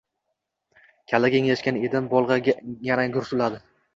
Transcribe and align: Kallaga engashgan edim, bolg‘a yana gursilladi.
Kallaga 1.13 1.39
engashgan 1.41 1.77
edim, 1.89 2.09
bolg‘a 2.15 2.39
yana 2.89 3.07
gursilladi. 3.19 3.63